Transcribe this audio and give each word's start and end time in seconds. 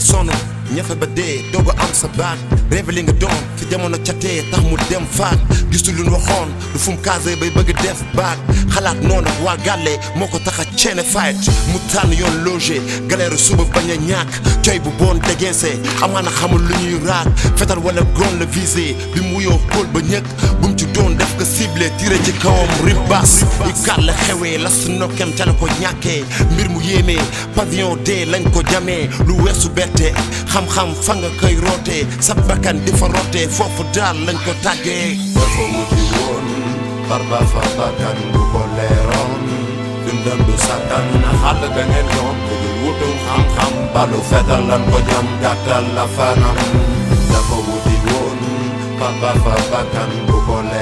sonn 0.00 0.30
ñafe 0.74 0.94
ba 0.94 1.06
dee 1.16 1.42
doog 1.52 1.68
am 1.78 1.92
sa 1.92 2.08
baat 2.18 2.38
rêve 2.70 2.90
li 2.92 3.02
nga 3.02 3.12
doon 3.12 3.38
fi 3.56 3.64
jamono 3.70 3.96
catee 4.06 4.42
tax 4.50 4.60
mu 4.62 4.76
dem 4.90 5.04
faat 5.18 5.38
gisul 5.70 5.94
lu 5.96 6.10
waxoon 6.10 6.48
du 6.72 6.78
fu 6.78 6.90
mu 6.92 6.98
bay 7.40 7.50
bëgg 7.56 7.70
def 7.82 8.00
baat 8.14 8.38
xalaat 8.74 8.98
noonu 9.02 9.30
waa 9.44 9.56
gàlle 9.64 9.98
moo 10.16 10.28
fight 11.12 11.36
mu 11.72 11.78
tànn 11.92 12.12
yoon 12.12 12.36
logé 12.44 12.80
galère 13.08 13.36
suba 13.38 13.64
bañ 13.74 13.90
a 13.94 13.96
ñàkk 13.96 14.30
coy 14.64 14.78
bu 14.78 14.90
boon 14.98 15.18
dégeese 15.26 15.70
amaana 16.02 16.30
xamul 16.30 16.62
lu 16.68 16.74
ñuy 16.82 16.98
raak 17.06 17.26
fetal 17.56 17.78
wala 17.78 18.02
gon 18.16 18.38
la 18.40 18.44
visé 18.46 18.94
bi 19.14 19.20
mu 19.20 19.34
wuyoo 19.36 19.58
ba 19.92 20.00
ciblé 21.86 21.90
tiré 21.98 22.18
ci 22.24 22.32
kawam 22.32 22.68
ribas 22.84 23.42
i 23.66 23.72
gàlle 23.86 24.12
xewee 24.26 24.58
la 24.58 24.70
su 24.70 24.90
nokkem 24.92 25.30
ca 25.36 25.44
la 25.46 25.52
ko 25.52 25.66
ñàkkee 25.80 26.24
mbir 26.52 26.68
mu 26.70 26.80
yéemee 26.80 27.20
pavillon 27.54 27.98
lañ 28.32 28.44
ko 28.54 28.62
jamee 28.70 29.08
lu 29.26 29.34
weesu 29.44 29.68
bette 29.70 30.12
xam-xam 30.52 30.94
fa 31.04 31.14
nga 31.14 31.28
koy 31.40 31.54
rootee 31.56 32.06
sa 32.20 32.34
bakkan 32.34 32.78
di 32.84 32.92
fa 32.92 33.06
rootee 33.06 33.48
foofu 33.48 33.84
daal 33.94 34.16
lañ 34.26 34.36
ko 34.44 34.52
tàggee 34.62 35.16
dafa 35.34 35.62
woon 36.14 36.46
farba 37.08 37.38
fa 37.52 37.62
bakkan 37.78 38.18
bu 38.32 38.40
ko 38.52 38.60
leeroon 38.76 39.42
dundam 40.04 40.40
du 40.46 40.54
na 41.22 41.30
xàll 41.42 41.62
bu 41.74 42.54
dul 42.62 42.76
wutum 42.82 43.14
xam-xam 43.26 43.72
balu 43.94 44.20
fetal 44.30 44.62
lan 44.68 44.82
ko 44.90 44.98
jam 45.08 45.26
gàttal 45.42 45.84
la 45.96 46.06
fanam 46.16 46.56
dafa 47.32 47.56
wuti 47.66 47.94
woon 48.06 48.38
farba 48.98 49.30
fa 49.44 49.54
bakkan 49.72 50.10
bu 50.26 50.36
ko 50.46 50.56
leeroon 50.62 50.75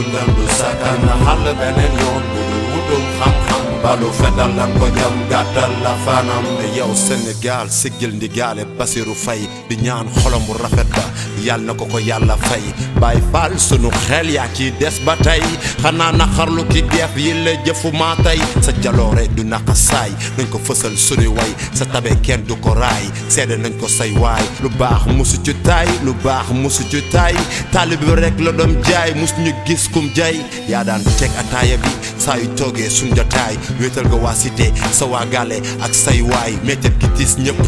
dundam 0.00 0.28
du 0.36 0.44
sakkan 0.58 0.98
na 1.06 1.14
xàll 1.24 1.44
beneen 1.60 1.92
yoon 2.00 2.22
bu 2.32 2.40
dul 2.50 2.64
wutum 2.72 3.04
xam-xam 3.18 3.49
balu 3.82 4.08
fetal 4.12 4.52
lan 4.56 4.70
ko 4.78 4.86
jam 4.96 5.14
gàttal 5.30 5.72
la 5.82 5.94
fanam 6.04 6.44
yow 6.76 6.92
Sénégal 6.94 7.70
siggil 7.70 8.12
ndigaale 8.16 8.64
Basiru 8.78 9.14
Fay 9.14 9.48
di 9.68 9.76
ñaan 9.76 10.06
xolam 10.20 10.42
bu 10.46 10.52
rafet 10.60 10.88
ba 10.96 11.04
yàlla 11.46 11.72
na 11.72 11.74
ko 11.74 11.84
ko 11.86 11.98
yàlla 11.98 12.36
fay 12.36 12.62
Baay 13.00 13.18
Faal 13.32 13.56
sunu 13.58 13.90
xel 14.06 14.28
yaa 14.36 14.48
ci 14.54 14.70
des 14.80 14.96
ba 15.04 15.16
tey 15.24 15.40
xanaa 15.82 16.12
naqarlu 16.12 16.64
ki 16.68 16.82
def 16.92 17.16
yi 17.16 17.32
la 17.44 17.52
jëfu 17.64 17.92
maa 17.96 18.16
tey 18.24 18.38
sa 18.60 18.72
jaloore 18.82 19.24
du 19.36 19.44
naqa 19.44 19.74
saay 19.74 20.12
nañ 20.36 20.46
ko 20.52 20.58
fësal 20.58 20.96
sunu 20.96 21.28
way 21.36 21.52
sa 21.72 21.84
tabe 21.86 22.12
kenn 22.22 22.44
du 22.48 22.54
ko 22.60 22.74
raay 22.74 23.06
seede 23.28 23.56
nañ 23.56 23.78
ko 23.80 23.88
say 23.88 24.12
waay 24.22 24.44
lu 24.62 24.68
baax 24.80 25.06
musu 25.16 25.38
ci 25.44 25.54
taay 25.64 25.88
lu 26.04 26.12
baax 26.24 26.50
musu 26.52 26.84
ci 26.90 27.00
taay 27.12 27.34
taalib 27.72 28.02
rek 28.22 28.36
la 28.44 28.52
doon 28.52 28.76
jaay 28.88 29.14
mus 29.16 29.32
ñu 29.40 29.52
gis 29.66 29.88
kum 29.92 30.06
jaay 30.14 30.36
yaa 30.68 30.84
daan 30.84 31.02
teg 31.18 31.30
ataaya 31.40 31.76
bi 31.82 31.90
saa 32.18 32.36
yu 32.36 32.48
toogee 32.58 32.90
suñ 32.90 33.14
jotaay 33.16 33.56
wéetal 33.80 34.06
nga 34.08 34.16
waa 34.16 34.34
cité 34.34 34.72
sa 34.92 35.06
waa 35.06 35.24
gàlle 35.26 35.60
ak 35.82 35.94
say 35.94 36.20
waay. 36.22 36.56
Méttet 36.64 36.92
gi 37.00 37.08
tiis 37.16 37.36
ñëpp 37.38 37.60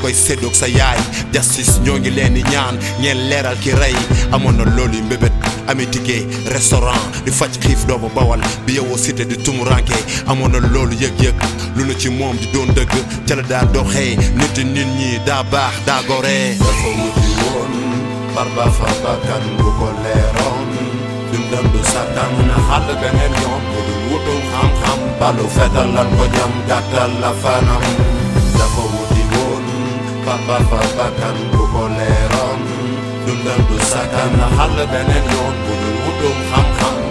koy 0.00 0.14
séddoog 0.14 0.54
sa 0.54 0.66
yaay. 0.68 0.98
Justice 1.32 1.80
ñoo 1.84 1.98
ngi 1.98 2.10
ñaan 2.52 2.78
ki 3.60 3.72
restaurant 6.52 7.00
di 7.24 7.30
faj 7.30 7.58
xiif 7.60 7.86
doomu 7.86 8.08
bawal 8.14 8.40
bi 8.66 8.74
yowoo 8.76 8.96
cité 8.96 9.24
di 9.26 9.36
tumuranke. 9.36 9.94
Amoon 10.26 10.50
na 10.52 10.58
loolu 10.60 10.94
yëg-yëg 10.94 11.34
lu 11.76 11.84
na 11.86 11.94
ci 11.98 12.08
moom 12.10 12.36
di 12.36 12.46
doon 12.52 12.72
dëgg. 12.74 12.92
Ca 13.26 13.34
la 13.36 13.42
daa 13.42 13.64
doxee 13.72 14.16
nit 14.16 14.64
nit 14.64 14.86
dundam 21.36 21.66
du 21.72 21.80
sakkan 21.92 22.32
na 22.48 22.56
beneen 23.00 23.34
yoon 23.42 23.62
bu 23.70 23.78
dul 23.86 24.00
wutum 24.08 24.40
xam-xam 24.52 24.98
balu 25.20 25.46
fetal 25.56 25.88
lan 25.96 26.08
ko 26.16 26.24
jam 26.36 26.52
gàttal 26.68 27.10
la 27.22 27.30
fanam 27.42 27.82
dafa 28.58 28.82
wuti 28.94 29.22
woon 29.32 29.64
farba 30.68 31.06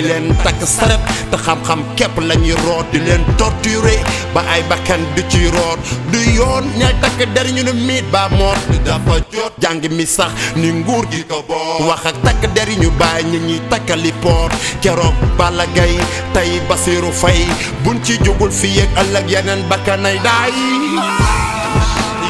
di 0.00 0.08
leen 0.08 0.32
takk 0.40 0.64
saret 0.64 1.00
te 1.30 1.36
xam-xam 1.44 1.80
képp 1.96 2.16
la 2.28 2.34
ñuy 2.34 2.56
di 2.92 2.98
leen 3.04 3.20
torturer 3.36 4.00
ba 4.34 4.40
ay 4.48 4.62
bakkan 4.70 5.00
du 5.14 5.22
ci 5.28 5.44
root 5.52 5.78
du 6.12 6.18
yoon 6.36 6.64
ñay 6.80 6.94
takk 7.04 7.20
der 7.34 7.46
ñu 7.52 7.62
ne 7.62 7.72
miit 7.86 8.04
ba 8.12 8.28
moot 8.38 8.56
dafa 8.84 9.20
jot 9.32 9.52
jàng 9.60 9.84
mi 9.96 10.06
sax 10.06 10.32
ni 10.56 10.68
nguur 10.72 11.04
gi 11.12 11.22
ko 11.28 11.44
boot 11.48 11.84
wax 11.88 12.04
ak 12.08 12.16
takk 12.24 12.42
der 12.56 12.68
ñu 12.80 12.88
bàyyi 13.00 13.24
ñi 13.30 13.38
ñuy 13.48 13.60
takkali 13.70 14.12
poot 14.22 14.50
keroog 14.82 15.14
Balla 15.38 15.66
Gaye 15.76 16.00
tey 16.34 16.60
Basiru 16.68 17.12
Fay 17.12 17.44
buñ 17.84 18.00
ci 18.04 18.16
jógul 18.24 18.50
fii 18.60 18.80
ak 18.80 18.90
ëllëg 19.04 19.26
yeneen 19.32 19.60
bakkanay 19.68 20.16
daay 20.24 20.52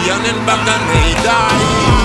yeneen 0.06 0.38
bakkanay 0.46 1.10
daay 1.26 1.99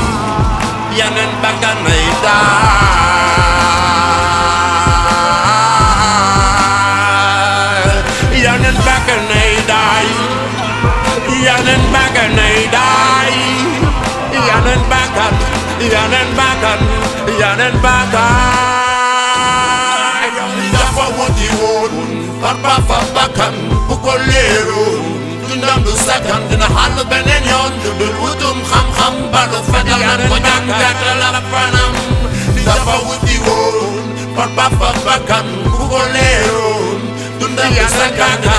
yeneen 16.06 16.30
bakkan 16.38 16.80
yeneen 17.42 17.76
bakkan 17.82 18.30
dafa 20.74 21.06
wuti 21.18 21.50
woon 21.58 21.94
farba 22.42 22.76
fa 22.88 23.00
bakkan 23.16 23.54
bu 23.90 23.96
ko 24.06 24.14
leeroon 24.30 25.06
dundam 25.50 25.82
du 25.86 25.94
sakkan 26.06 26.42
dina 26.50 26.68
xàll 26.76 26.98
beneen 27.10 27.44
yoon 27.50 27.74
du 27.84 27.90
dul 28.00 28.14
wutum 28.22 28.58
xam-xam 28.70 29.14
balu 29.34 29.60
fetal 29.72 30.02
nan 30.06 30.22
ko 30.30 30.38
jàngatal 30.46 31.18
la 31.34 31.42
fanam 31.52 31.94
dafa 32.66 32.96
wuti 33.08 33.36
woon 33.46 34.06
farba 34.38 34.66
fa 34.78 34.90
ko 35.90 36.02
leeroon 36.14 37.00
dundam 37.42 37.72
du 37.78 37.86
sakkan 37.98 38.38
dina 38.46 38.58